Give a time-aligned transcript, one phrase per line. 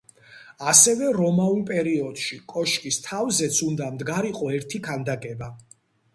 [0.69, 5.55] ასევე, რომაულ პერიოდში, კოშკის თავზეც უნდა მდგარიყო ერთი ქანდაკება.